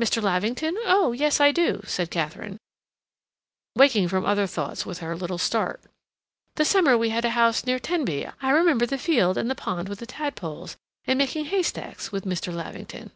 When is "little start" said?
5.16-5.80